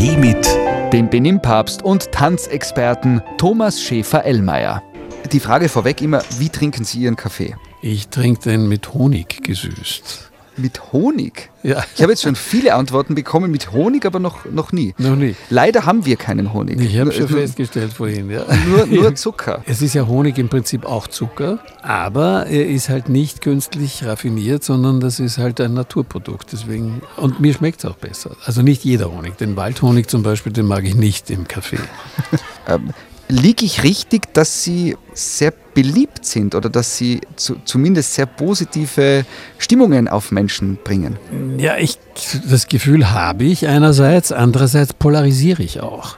[0.00, 0.58] Kaffee mit
[0.94, 4.82] dem Benimpapst und Tanzexperten Thomas Schäfer-Ellmeier.
[5.30, 7.54] Die Frage vorweg immer, wie trinken Sie Ihren Kaffee?
[7.82, 10.29] Ich trinke den mit Honig gesüßt.
[10.60, 11.50] Mit Honig?
[11.62, 11.84] Ja.
[11.94, 14.94] Ich habe jetzt schon viele Antworten bekommen mit Honig, aber noch, noch nie.
[14.98, 15.36] Noch nie.
[15.50, 16.80] Leider haben wir keinen Honig.
[16.80, 18.44] Ich habe schon festgestellt vorhin, ja.
[18.68, 19.62] Nur, nur Zucker.
[19.66, 24.64] Es ist ja Honig im Prinzip auch Zucker, aber er ist halt nicht künstlich raffiniert,
[24.64, 26.52] sondern das ist halt ein Naturprodukt.
[26.52, 28.36] Deswegen, und mir schmeckt es auch besser.
[28.44, 29.36] Also nicht jeder Honig.
[29.36, 31.78] Den Waldhonig zum Beispiel, den mag ich nicht im Kaffee.
[32.68, 32.90] ähm,
[33.30, 39.24] liege ich richtig, dass Sie sehr beliebt sind oder dass Sie zu, zumindest sehr positive
[39.58, 41.16] Stimmungen auf Menschen bringen?
[41.58, 41.98] Ja, ich,
[42.48, 46.16] das Gefühl habe ich einerseits, andererseits polarisiere ich auch.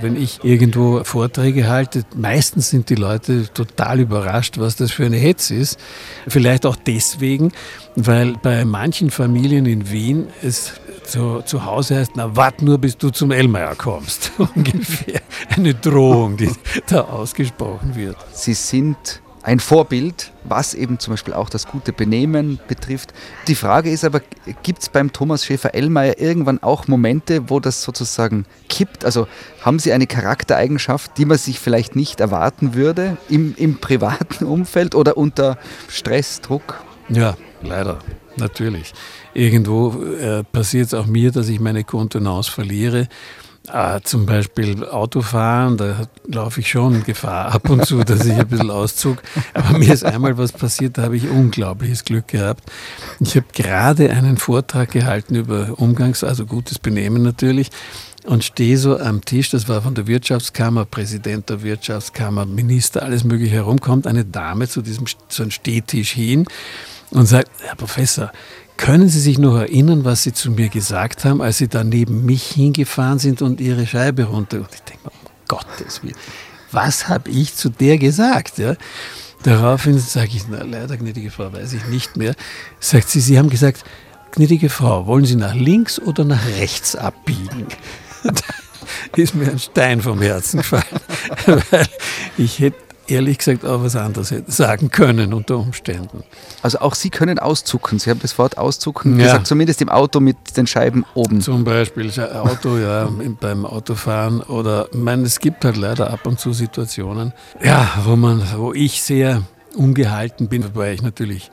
[0.00, 5.18] Wenn ich irgendwo Vorträge halte, meistens sind die Leute total überrascht, was das für eine
[5.18, 5.78] Hetze ist.
[6.26, 7.52] Vielleicht auch deswegen,
[7.94, 10.72] weil bei manchen Familien in Wien es
[11.04, 14.32] zu, zu Hause heißt, na wart nur, bis du zum Elmeier kommst.
[14.56, 15.20] Ungefähr
[15.56, 16.50] eine Drohung, die
[16.86, 18.16] da ausgesprochen wird.
[18.32, 23.12] Sie sind ein Vorbild, was eben zum Beispiel auch das gute Benehmen betrifft.
[23.48, 24.20] Die Frage ist aber,
[24.62, 29.04] gibt es beim Thomas Schäfer-Ellmeier irgendwann auch Momente, wo das sozusagen kippt?
[29.04, 29.26] Also
[29.60, 34.94] haben Sie eine Charaktereigenschaft, die man sich vielleicht nicht erwarten würde im, im privaten Umfeld
[34.94, 35.58] oder unter
[35.88, 36.80] Stress, Druck?
[37.08, 37.98] Ja, leider,
[38.36, 38.92] natürlich.
[39.34, 43.08] Irgendwo äh, passiert es auch mir, dass ich meine Kontenance verliere.
[43.68, 48.48] Äh, zum Beispiel Autofahren, da laufe ich schon Gefahr ab und zu, dass ich ein
[48.48, 49.22] bisschen auszug.
[49.54, 52.64] Aber mir ist einmal was passiert, da habe ich unglaubliches Glück gehabt.
[53.20, 57.70] Ich habe gerade einen Vortrag gehalten über Umgangs-, also gutes Benehmen natürlich
[58.24, 63.24] und stehe so am Tisch, das war von der Wirtschaftskammer, Präsident der Wirtschaftskammer, Minister, alles
[63.24, 66.46] mögliche herum, kommt eine Dame zu diesem so einem Stehtisch hin
[67.10, 68.32] und sagt, Herr Professor,
[68.82, 72.26] können Sie sich noch erinnern, was Sie zu mir gesagt haben, als Sie da neben
[72.26, 74.56] mich hingefahren sind und Ihre Scheibe runter?
[74.56, 76.16] Und ich denke um Gottes Willen,
[76.72, 78.58] was habe ich zu der gesagt?
[78.58, 78.74] Ja?
[79.44, 82.34] Daraufhin sage ich, na, leider, gnädige Frau, weiß ich nicht mehr.
[82.80, 83.84] Sagt sie, Sie haben gesagt,
[84.32, 87.68] gnädige Frau, wollen Sie nach links oder nach rechts abbiegen?
[89.16, 90.82] Ist mir ein Stein vom Herzen gefallen,
[91.70, 91.86] weil
[92.36, 96.22] ich hätte ehrlich gesagt auch was anderes sagen können unter Umständen.
[96.62, 97.98] Also auch Sie können auszucken.
[97.98, 99.26] Sie haben das Wort auszucken ja.
[99.26, 101.40] gesagt, zumindest im Auto mit den Scheiben oben.
[101.40, 103.08] Zum Beispiel Auto, ja,
[103.40, 107.32] beim Autofahren oder ich meine, es gibt halt leider ab und zu Situationen,
[107.62, 109.42] ja, wo man, wo ich sehr
[109.74, 111.50] umgehalten bin, wobei ich natürlich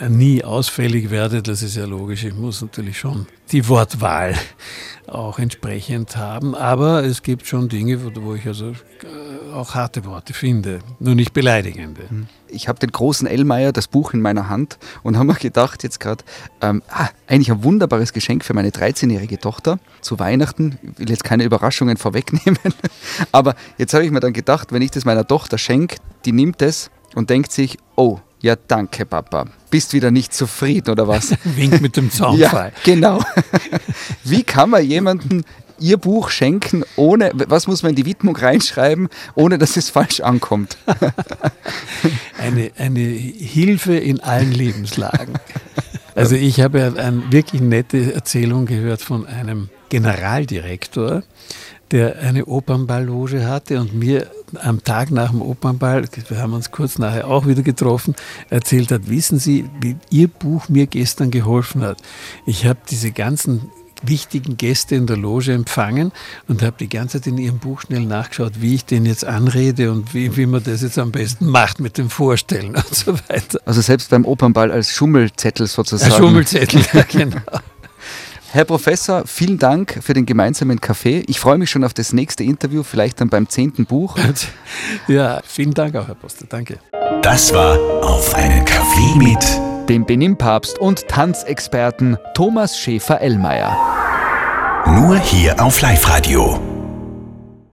[0.00, 2.24] äh, nie ausfällig werde, das ist ja logisch.
[2.24, 4.34] Ich muss natürlich schon die Wortwahl
[5.06, 8.74] auch entsprechend haben, aber es gibt schon Dinge, wo, ich also äh,
[9.54, 12.02] auch harte Worte finde, nur nicht beleidigende.
[12.08, 12.26] Hm.
[12.48, 16.00] Ich habe den großen Ellmeier, das Buch in meiner Hand und habe mir gedacht, jetzt
[16.00, 16.24] gerade,
[16.60, 20.78] ähm, ah, eigentlich ein wunderbares Geschenk für meine 13-jährige Tochter zu Weihnachten.
[20.82, 22.58] Ich will jetzt keine Überraschungen vorwegnehmen,
[23.32, 26.60] aber jetzt habe ich mir dann gedacht, wenn ich das meiner Tochter schenke, die nimmt
[26.62, 31.34] es und denkt sich, oh, ja danke Papa, bist wieder nicht zufrieden oder was?
[31.44, 32.72] Wink mit dem Zaunfall.
[32.76, 33.24] Ja, genau.
[34.24, 35.44] Wie kann man jemandem
[35.84, 40.20] ihr Buch schenken, ohne, was muss man in die Widmung reinschreiben, ohne dass es falsch
[40.20, 40.78] ankommt?
[42.38, 45.34] eine, eine Hilfe in allen Lebenslagen.
[46.14, 51.22] Also ich habe eine wirklich nette Erzählung gehört von einem Generaldirektor,
[51.90, 56.98] der eine Opernballloge hatte und mir am Tag nach dem Opernball, wir haben uns kurz
[56.98, 58.14] nachher auch wieder getroffen,
[58.48, 61.98] erzählt hat, wissen Sie, wie Ihr Buch mir gestern geholfen hat.
[62.46, 63.70] Ich habe diese ganzen
[64.08, 66.12] wichtigen Gäste in der Loge empfangen
[66.48, 69.90] und habe die ganze Zeit in ihrem Buch schnell nachgeschaut, wie ich den jetzt anrede
[69.92, 73.60] und wie, wie man das jetzt am besten macht mit dem Vorstellen und so weiter.
[73.64, 76.12] Also selbst beim Opernball als Schummelzettel sozusagen.
[76.12, 77.40] Als Schummelzettel, ja, genau.
[78.54, 81.24] Herr Professor, vielen Dank für den gemeinsamen Kaffee.
[81.26, 84.16] Ich freue mich schon auf das nächste Interview, vielleicht dann beim zehnten Buch.
[85.08, 86.46] Ja, vielen Dank auch, Herr Poster.
[86.48, 86.78] Danke.
[87.22, 93.76] Das war Auf einen Kaffee mit dem Benimpapst und Tanzexperten Thomas Schäfer-Ellmeier.
[94.86, 96.73] Nur hier auf Live-Radio.